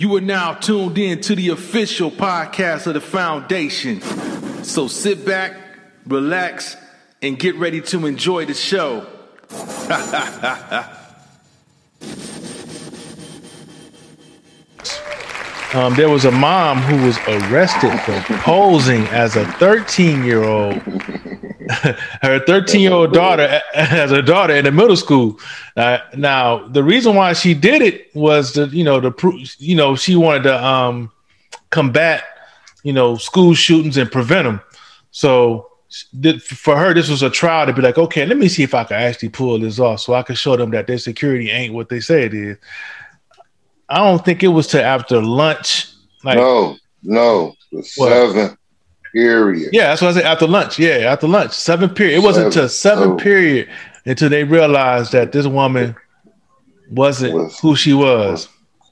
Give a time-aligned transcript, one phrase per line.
[0.00, 4.00] You are now tuned in to the official podcast of the foundation.
[4.62, 5.56] So sit back,
[6.06, 6.76] relax,
[7.20, 9.08] and get ready to enjoy the show.
[15.74, 20.80] Um, there was a mom who was arrested for posing as a 13 year old,
[22.22, 25.38] her 13 year old daughter, has a daughter in the middle school.
[25.76, 29.94] Uh, now, the reason why she did it was to, you know, to you know,
[29.94, 31.10] she wanted to um,
[31.70, 32.24] combat,
[32.84, 34.60] you know, school shootings and prevent them.
[35.10, 35.70] So,
[36.40, 38.84] for her, this was a trial to be like, okay, let me see if I
[38.84, 41.88] can actually pull this off, so I can show them that their security ain't what
[41.88, 42.56] they say it is.
[43.88, 45.88] I don't think it was to after lunch.
[46.24, 48.58] Like, no, no, the seventh
[49.12, 49.70] period.
[49.72, 50.24] Yeah, that's what I said.
[50.24, 52.16] After lunch, yeah, after lunch, seven period.
[52.16, 53.16] It wasn't until seven oh.
[53.16, 53.68] period
[54.04, 55.94] until they realized that this woman
[56.90, 58.48] wasn't was, who she was.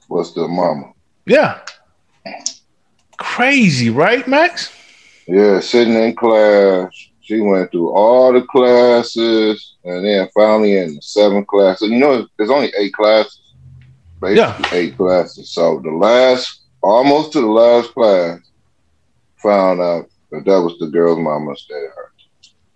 [0.09, 0.91] Was the mama?
[1.25, 1.59] Yeah.
[3.17, 4.73] Crazy, right, Max?
[5.27, 6.89] Yeah, sitting in class.
[7.21, 11.81] She went through all the classes, and then finally in the seventh class.
[11.81, 13.47] And you know, there's only eight classes
[14.19, 14.79] basically yeah.
[14.79, 15.51] eight classes.
[15.51, 18.39] So the last, almost to the last class,
[19.37, 22.11] found out that that was the girl's mama that her.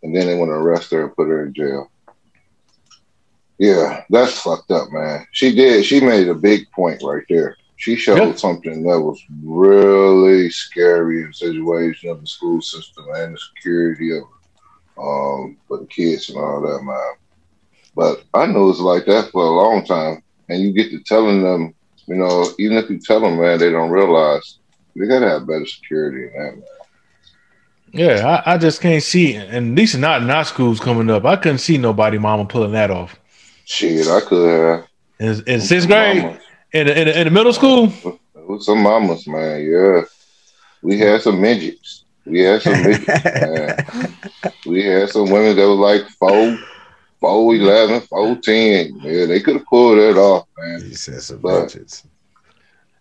[0.04, 1.92] And then they want to arrest her and put her in jail.
[3.58, 5.28] Yeah, that's fucked up, man.
[5.34, 5.86] She did.
[5.86, 7.58] She made a big point right there.
[7.78, 8.36] She showed yeah.
[8.36, 14.18] something that was really scary in the situation of the school system and the security
[14.18, 14.24] of
[14.98, 17.14] um, for the kids and all that, man.
[17.96, 21.44] But I know it's like that for a long time and you get to telling
[21.44, 21.74] them,
[22.08, 24.60] you know, even if you tell them, man, they don't realize
[24.96, 26.64] they gotta have better security in that, man.
[27.94, 31.25] Yeah, I, I just can't see, and at least not not schools coming up.
[31.25, 33.20] I couldn't see nobody, mama, pulling that off.
[33.66, 34.88] Shit, I could have.
[35.20, 36.39] In, in sixth grade,
[36.72, 37.92] in the, in, in the middle school,
[38.47, 39.66] with some mamas, man.
[39.66, 40.02] Yeah,
[40.81, 42.06] we had some midgets.
[42.25, 44.16] We had some midgets, man.
[44.66, 46.57] We had some women that were like four,
[47.19, 49.00] four eleven, four ten.
[49.01, 50.81] Yeah, they could have pulled that off, man.
[50.81, 51.75] He said some but,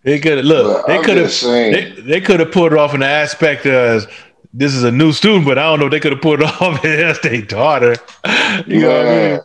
[0.02, 0.86] They could have look.
[0.86, 1.40] They could have.
[1.40, 4.10] They, they could have pulled it off in the aspect of
[4.52, 5.86] this is a new student, but I don't know.
[5.86, 7.96] if They could have put it off as their daughter.
[8.66, 9.40] You know what I mean?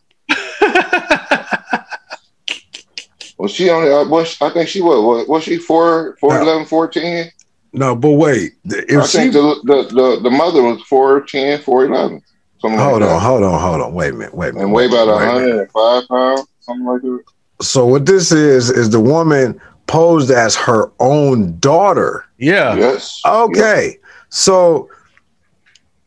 [3.37, 3.91] well, she only.
[3.91, 5.27] Uh, was, I think she was.
[5.27, 6.41] Was she four, four, no.
[6.41, 7.31] 11, 14?
[7.73, 8.53] No, but wait.
[8.65, 12.21] If I she, think the, the, the the mother was four, ten, four, eleven.
[12.61, 13.19] Something hold like on, that.
[13.19, 13.93] hold on, hold on.
[13.93, 14.63] Wait a minute, wait a minute.
[14.65, 17.23] And weigh about 105 pounds, something like that.
[17.61, 22.25] So what this is is the woman posed as her own daughter.
[22.37, 22.75] Yeah.
[22.75, 23.21] Yes.
[23.25, 23.87] Okay.
[23.87, 24.09] Yes.
[24.29, 24.89] So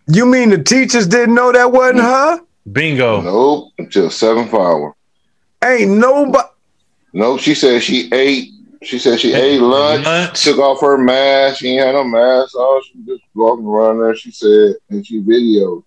[0.09, 2.05] you mean the teachers didn't know that wasn't mm.
[2.05, 2.41] her?
[2.71, 3.21] Bingo.
[3.23, 3.73] Nope.
[3.79, 4.95] Until seventh hour.
[5.65, 6.49] Ain't nobody.
[7.13, 7.41] Nope.
[7.41, 8.53] She said she ate.
[8.83, 11.59] She said she ate lunch, lunch, took off her mask.
[11.59, 12.83] She ain't had no mask on.
[12.85, 14.15] She was just walking around there.
[14.15, 15.83] She said, and she videoed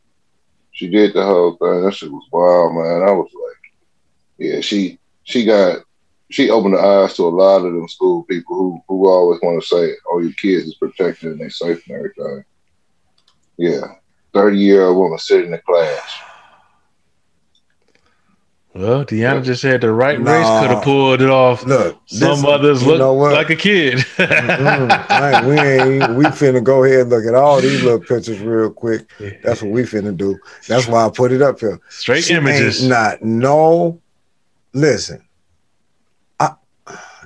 [0.72, 1.84] she did the whole thing.
[1.84, 3.08] That shit was wild, man.
[3.08, 3.74] I was like,
[4.40, 5.80] yeah, she she got
[6.32, 9.62] she opened the eyes to a lot of them school people who who always want
[9.62, 12.44] to say, "Oh, your kids is protected and they safe and everything."
[13.58, 13.82] Yeah,
[14.34, 16.22] thirty year old woman sitting in the class
[18.74, 21.66] well, Deanna just had the right nah, race could have pulled it off.
[21.66, 24.06] Look, some others look like a kid.
[24.32, 25.12] Mm-hmm.
[25.12, 26.16] right, we ain't.
[26.16, 29.10] We finna go ahead and look at all these little pictures real quick.
[29.44, 30.40] That's what we finna do.
[30.68, 31.80] That's why I put it up here.
[31.90, 32.88] Straight she images.
[32.88, 34.00] not no.
[34.74, 35.24] Listen,
[36.40, 36.54] I,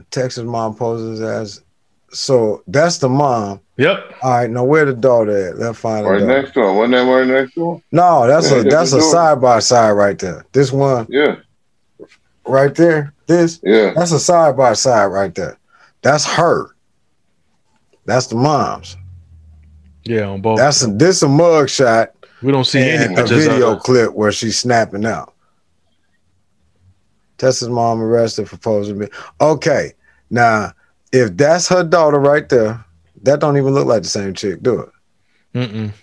[0.09, 1.61] Texas mom poses as
[2.15, 2.63] so.
[2.67, 3.61] That's the mom.
[3.77, 4.15] Yep.
[4.21, 4.49] All right.
[4.49, 5.57] Now where the daughter at?
[5.57, 6.75] Let's find right next door.
[6.75, 7.81] Wasn't that right next door?
[7.91, 10.45] No, that's yeah, a that's a side by side right there.
[10.51, 11.05] This one.
[11.09, 11.37] Yeah.
[12.45, 13.13] Right there.
[13.27, 13.59] This.
[13.63, 13.93] Yeah.
[13.95, 15.57] That's a side by side right there.
[16.01, 16.75] That's her.
[18.05, 18.95] That's the mom's.
[20.03, 20.57] Yeah, on both.
[20.57, 22.13] That's a this a mug shot.
[22.41, 25.33] We don't see any a video clip where she's snapping out.
[27.37, 29.09] Texas mom arrested for posing.
[29.41, 29.93] Okay,
[30.29, 30.71] now
[31.15, 32.83] if that's her daughter right there,
[33.23, 34.89] that don't even look like the same chick, do it?
[35.53, 35.93] Mm-mm.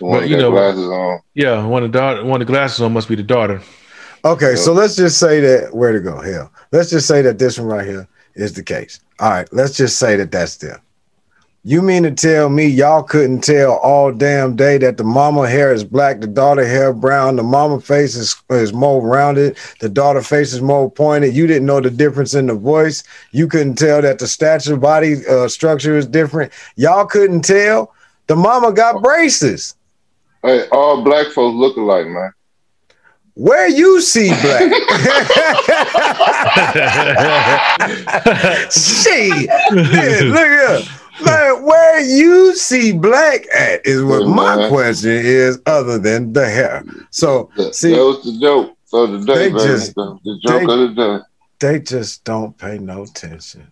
[0.00, 1.20] One but, you know, glasses on.
[1.34, 3.62] Yeah, one of the daughter, one of the glasses on must be the daughter.
[4.24, 6.20] Okay, so let's just say that where to go?
[6.20, 9.00] Hell, let's just say that this one right here is the case.
[9.18, 10.78] All right, let's just say that that's them.
[11.62, 15.74] You mean to tell me y'all couldn't tell all damn day that the mama hair
[15.74, 20.22] is black, the daughter hair brown, the mama face is, is more rounded, the daughter
[20.22, 21.34] face is more pointed.
[21.34, 23.02] You didn't know the difference in the voice.
[23.32, 26.50] You couldn't tell that the stature, body uh, structure is different.
[26.76, 27.92] Y'all couldn't tell.
[28.26, 29.74] The mama got braces.
[30.42, 32.32] Hey, all black folks look alike, man.
[33.34, 34.62] where you see black.
[38.70, 39.28] See,
[39.72, 40.80] look here.
[41.24, 44.74] Man, where you see black at is what my mm-hmm.
[44.74, 46.84] question is, other than the hair.
[47.10, 50.94] So see, that was the joke for the day, they just, the joke they, of
[50.94, 51.24] the day.
[51.60, 53.70] They just don't pay no attention